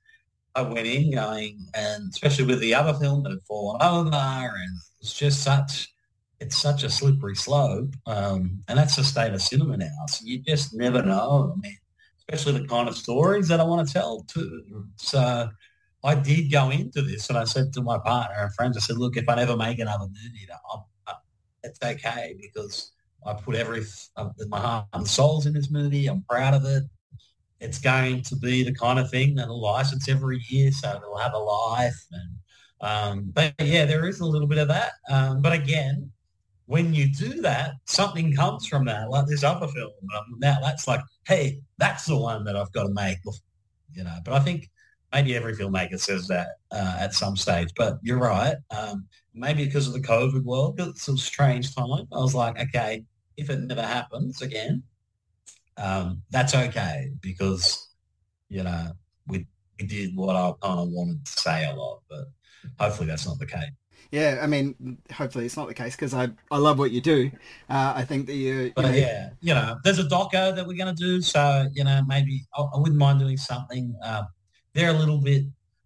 [0.54, 4.78] I went in going, and especially with the other film that had fallen over, and
[5.00, 5.92] it's just such,
[6.40, 10.06] it's such a slippery slope, um, and that's the state of cinema now.
[10.08, 11.52] So you just never know.
[11.54, 11.76] I mean,
[12.18, 14.86] especially the kind of stories that I want to tell too.
[14.96, 15.50] So
[16.04, 18.98] I did go into this, and I said to my partner and friends, I said,
[18.98, 20.48] look, if I never make another movie,
[21.64, 22.92] it's okay because
[23.24, 23.84] I put every
[24.48, 26.06] my heart and soul's in this movie.
[26.06, 26.84] I'm proud of it.
[27.60, 31.34] It's going to be the kind of thing that'll license every year, so it'll have
[31.34, 32.04] a life.
[32.10, 32.30] And
[32.80, 34.94] um, but yeah, there is a little bit of that.
[35.08, 36.10] Um, but again,
[36.66, 39.92] when you do that, something comes from that, like this other film.
[40.16, 43.18] Um, now that's like, hey, that's the one that I've got to make.
[43.94, 44.68] You know, but I think
[45.12, 47.68] maybe every filmmaker says that uh, at some stage.
[47.76, 48.56] But you're right.
[48.70, 52.06] Um, maybe because of the COVID world, because it's a strange time.
[52.12, 53.04] I was like, okay,
[53.36, 54.82] if it never happens again,
[55.76, 57.88] um, that's okay because
[58.48, 58.92] you know
[59.26, 59.46] we,
[59.80, 62.26] we did what I kind of wanted to say a lot, but
[62.78, 63.70] hopefully that's not the case.
[64.10, 67.30] Yeah, I mean, hopefully it's not the case because I, I love what you do.
[67.70, 70.66] Uh, I think that you, you but know, yeah, you know, there's a doco that
[70.66, 73.96] we're going to do, so you know, maybe I, I wouldn't mind doing something.
[74.04, 74.24] Uh,
[74.74, 75.44] they're a little bit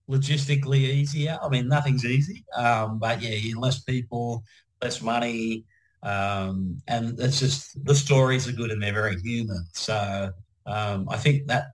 [0.09, 1.39] logistically easier.
[1.43, 4.45] I mean, nothing's easy, um, but yeah, less people,
[4.83, 5.65] less money,
[6.03, 9.67] um, and it's just the stories are good and they're very human.
[9.73, 10.31] So
[10.67, 11.73] um, I think that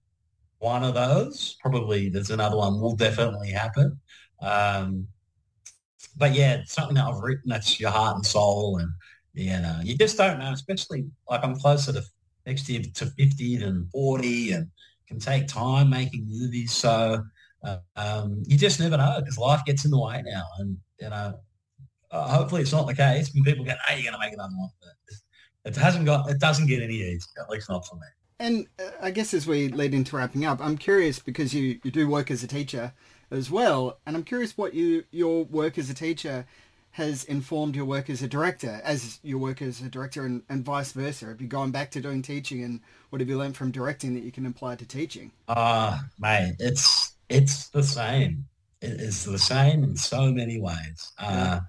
[0.59, 4.01] one of those probably there's another one will definitely happen.
[4.41, 5.07] Um,
[6.17, 8.91] but yeah, something that I've written that's your heart and soul, and
[9.35, 10.53] you know, you just don't know.
[10.53, 12.03] Especially like I'm closer to
[12.47, 14.71] next year to 50 than 40, and
[15.09, 16.73] can take time making movies.
[16.73, 17.23] So
[17.97, 20.45] um, you just never know because life gets in the way now.
[20.59, 21.35] And, you know,
[22.11, 24.55] uh, hopefully it's not the case when people go, hey, you're going to make another
[24.57, 24.71] one.
[24.81, 28.07] But it hasn't got, it doesn't get any easier, at least not for me.
[28.39, 31.91] And uh, I guess as we lead into wrapping up, I'm curious because you, you
[31.91, 32.93] do work as a teacher
[33.31, 34.01] as well.
[34.05, 36.47] And I'm curious what you, your work as a teacher
[36.93, 40.65] has informed your work as a director, as your work as a director, and, and
[40.65, 41.27] vice versa?
[41.27, 42.81] Have you gone back to doing teaching, and
[43.11, 45.33] what have you learned from directing that you can apply to teaching?
[45.49, 48.47] Ah, uh, mate, it's it's the same.
[48.83, 51.13] It is the same in so many ways.
[51.19, 51.61] Uh,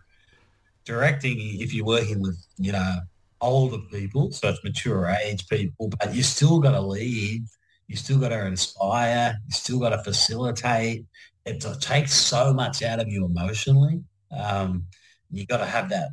[0.84, 2.95] directing, if you're working with, you know,
[3.39, 7.45] older people, so it's mature age people, but you still got to lead,
[7.88, 11.05] you still got to inspire, you still got to facilitate.
[11.45, 14.01] It takes so much out of you emotionally.
[14.32, 14.86] Um,
[15.34, 16.09] you got to have that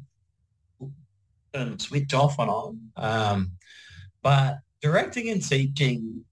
[1.54, 2.80] and switch off and on.
[2.96, 3.52] Um,
[4.22, 6.24] but directing and teaching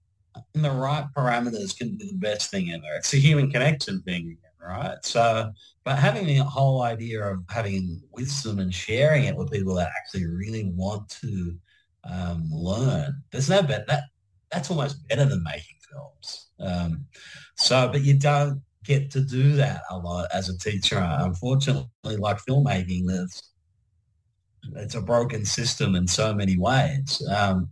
[0.55, 2.95] in the right parameters can be the best thing ever.
[2.97, 4.97] It's a human connection thing, right?
[5.03, 5.51] So,
[5.83, 10.27] but having the whole idea of having wisdom and sharing it with people that actually
[10.27, 11.55] really want to
[12.09, 13.85] um, learn, there's no better.
[13.87, 14.03] That
[14.51, 16.47] that's almost better than making films.
[16.59, 17.05] Um,
[17.55, 20.99] so, but you don't get to do that a lot as a teacher.
[21.19, 23.43] Unfortunately, like filmmaking, there's
[24.75, 27.21] it's a broken system in so many ways.
[27.31, 27.71] Um,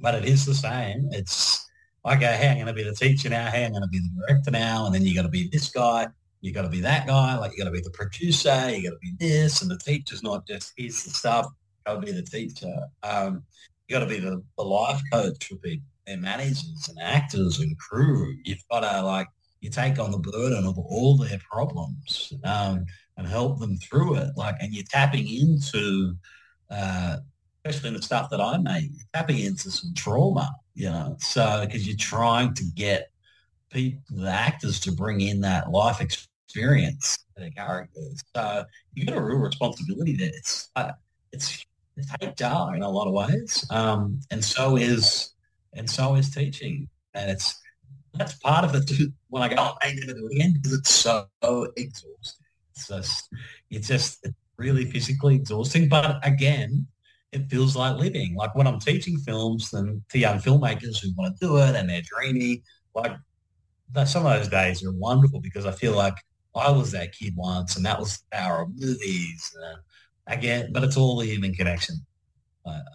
[0.00, 1.08] but it is the same.
[1.12, 1.66] It's
[2.06, 3.50] okay, hey, I'm going to be the teacher now.
[3.50, 4.86] Hey, I'm going to be the director now.
[4.86, 6.08] And then you got to be this guy.
[6.40, 7.36] You got to be that guy.
[7.36, 8.70] Like you got to be the producer.
[8.70, 9.62] You got to be this.
[9.62, 11.46] And the teacher's not just here's the stuff.
[11.86, 12.74] Got to be the teacher.
[13.02, 13.42] Um,
[13.88, 17.76] you got to be the, the life coach for people, their managers and actors and
[17.78, 18.34] crew.
[18.44, 19.26] You've got to like
[19.60, 22.84] you take on the burden of all their problems um,
[23.16, 24.30] and help them through it.
[24.36, 26.14] Like, and you're tapping into,
[26.70, 27.16] uh,
[27.64, 31.16] especially in the stuff that I make, tapping into some trauma you know.
[31.18, 33.10] So because you're trying to get
[33.70, 38.22] people, the actors, to bring in that life experience to their characters.
[38.34, 40.28] So you got a real responsibility there.
[40.28, 40.92] It's uh,
[41.32, 45.34] it's it's HR in a lot of ways, um, and so is
[45.74, 47.60] and so is teaching, and it's
[48.14, 48.90] that's part of it.
[49.28, 51.26] When I go, oh, I never do it again because it's so
[51.76, 52.46] exhausting.
[52.74, 53.28] It's just
[53.70, 55.88] it's just really physically exhausting.
[55.88, 56.86] But again,
[57.32, 58.34] it feels like living.
[58.34, 61.88] Like when I'm teaching films and to young filmmakers who want to do it and
[61.88, 62.62] they're dreamy,
[62.94, 63.12] like
[64.06, 66.14] some of those days are wonderful because I feel like
[66.54, 69.56] I was that kid once and that was of movies.
[69.62, 69.76] Uh,
[70.26, 71.96] again, but it's all the human connection.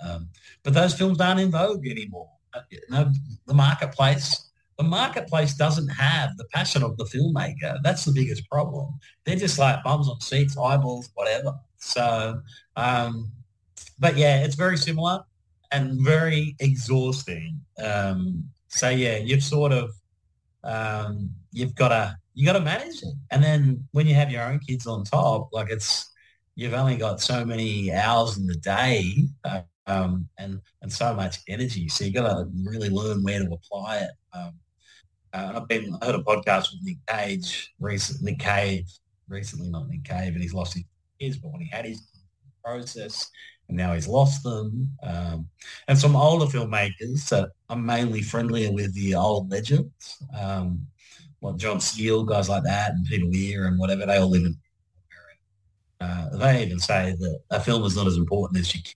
[0.06, 0.30] Um,
[0.64, 2.30] but those films aren't in vogue anymore.
[2.54, 3.12] Uh, no,
[3.48, 7.78] the marketplace, the marketplace doesn't have the passion of the filmmaker.
[7.84, 8.98] That's the biggest problem.
[9.26, 11.54] They're just like bums on seats, eyeballs, whatever.
[11.78, 12.42] So
[12.76, 13.32] um,
[14.00, 15.24] but yeah, it's very similar
[15.72, 17.60] and very exhausting.
[17.84, 19.92] Um, so yeah, you've sort of
[20.64, 24.44] um, you've got to you got to manage it, and then when you have your
[24.44, 26.12] own kids on top, like it's
[26.56, 29.14] you've only got so many hours in the day.
[29.44, 33.52] Uh, um, and and so much energy, so you got to really learn where to
[33.52, 34.12] apply it.
[34.34, 34.54] Um,
[35.34, 38.32] uh, I've been I heard a podcast with Nick Cage recently.
[38.32, 38.86] Nick Cave
[39.28, 40.84] recently, not Nick Cave, and he's lost his
[41.20, 42.02] kids, but when he had his
[42.64, 43.30] process,
[43.68, 44.90] and now he's lost them.
[45.02, 45.50] Um,
[45.88, 50.86] and some older filmmakers that I'm mainly friendlier with the old legends, um,
[51.42, 54.06] like John Steel, guys like that, and Peter Weir and whatever.
[54.06, 54.58] They all live in.
[56.00, 58.94] Uh, they even say that a film is not as important as you can.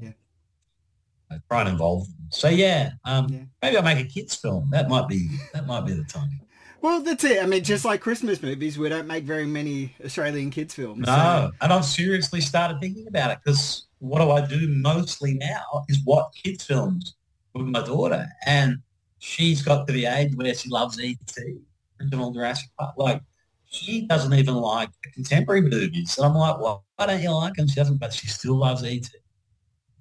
[0.00, 1.38] Yeah.
[1.50, 2.28] try and involve them.
[2.30, 4.68] So yeah, um, yeah, maybe I'll make a kids film.
[4.70, 6.40] That might be that might be the time.
[6.84, 7.42] Well, that's it.
[7.42, 11.06] I mean, just like Christmas movies, we don't make very many Australian kids films.
[11.06, 11.50] No, so.
[11.62, 15.98] and I've seriously started thinking about it because what do I do mostly now is
[16.04, 17.14] watch kids films
[17.54, 18.76] with my daughter, and
[19.18, 21.42] she's got to the age where she loves E.T.
[22.02, 22.94] original Jurassic Park.
[22.98, 23.22] Like
[23.64, 27.66] she doesn't even like contemporary movies, and I'm like, well, why don't you like them?
[27.66, 29.08] She doesn't, but she still loves E.T.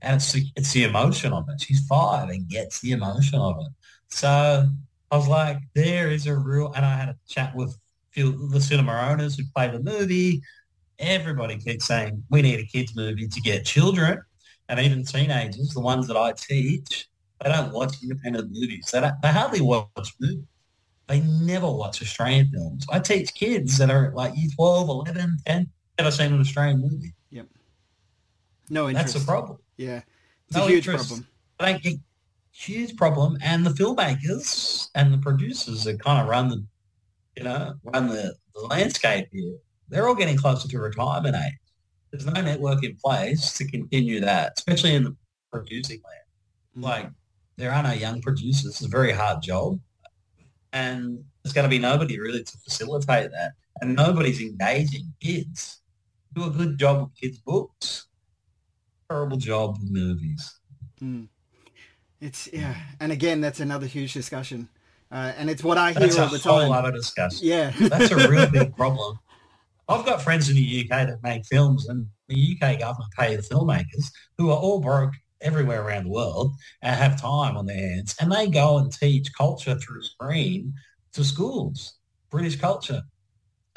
[0.04, 1.62] And it's the, it's the emotion of it.
[1.62, 3.72] She's five and gets the emotion of it.
[4.10, 4.68] So
[5.12, 7.78] I was like, there is a real, and I had a chat with
[8.12, 10.42] few the cinema owners who play the movie.
[11.00, 14.22] Everybody keeps saying we need a kids movie to get children
[14.70, 17.08] and even teenagers, the ones that I teach,
[17.44, 18.90] they don't watch independent movies.
[18.92, 20.46] They, don't, they hardly watch movies.
[21.08, 22.86] They never watch Australian films.
[22.90, 27.14] I teach kids that are like year 12, 11, 10, never seen an Australian movie.
[27.32, 27.48] Yep.
[28.70, 29.14] No interest.
[29.14, 29.60] That's a problem.
[29.78, 30.02] Yeah.
[30.48, 31.10] It's no a huge interest.
[31.10, 31.28] problem.
[31.60, 31.96] I don't get
[32.52, 33.38] huge problem.
[33.42, 36.66] And the filmmakers and the producers that kind of run the,
[37.36, 39.56] you know, run the, the landscape here,
[39.90, 41.54] they're all getting closer to retirement age.
[42.12, 45.16] There's no network in place to continue that, especially in the
[45.52, 46.78] producing land.
[46.78, 46.84] Mm.
[46.84, 47.10] Like
[47.58, 48.66] there are no young producers.
[48.66, 49.80] It's a very hard job.
[50.72, 53.54] And there's going to be nobody really to facilitate that.
[53.82, 55.82] And nobody's engaging kids.
[56.34, 58.08] Do a good job with kids' books.
[59.14, 60.56] Terrible job with movies.
[61.00, 61.28] Mm.
[62.20, 64.68] It's yeah, and again, that's another huge discussion,
[65.12, 66.32] uh, and it's what I hear that's all the time.
[66.32, 67.40] That's a whole other discussion.
[67.48, 69.20] Yeah, that's a real big problem.
[69.88, 73.44] I've got friends in the UK that make films, and the UK government pay the
[73.44, 74.06] filmmakers
[74.40, 76.52] who are all broke everywhere around the world
[76.82, 80.74] and have time on their hands, and they go and teach culture through screen
[81.12, 82.00] to schools,
[82.32, 83.04] British culture.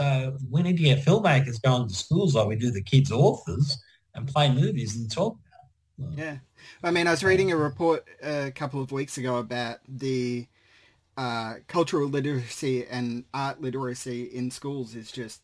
[0.00, 3.76] So we need to get filmmakers going to schools like we do the kids' authors
[4.16, 5.36] and play movies and talk.
[6.16, 6.38] Yeah,
[6.82, 10.46] I mean, I was reading a report a couple of weeks ago about the
[11.16, 15.40] uh, cultural literacy and art literacy in schools is just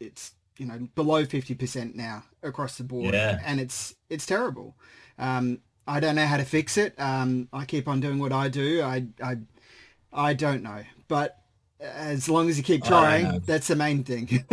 [0.00, 3.14] it's you know below 50% now across the board.
[3.14, 3.40] Yeah.
[3.44, 4.76] and it's it's terrible.
[5.18, 6.94] Um, i don't know how to fix it.
[6.98, 8.82] Um, i keep on doing what i do.
[8.82, 9.36] I i,
[10.12, 10.82] I don't know.
[11.06, 11.38] But
[11.80, 14.44] as long as you keep trying that's the main thing.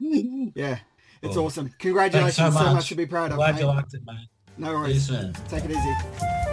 [0.54, 0.78] Yeah
[1.22, 1.46] it's Cool.
[1.46, 2.74] awesome congratulations Thanks so so much.
[2.74, 2.88] much.
[2.88, 3.60] to be proud of Glad mate.
[3.62, 4.28] you liked it, mate.
[4.58, 5.08] no worries
[5.48, 6.45] take it easy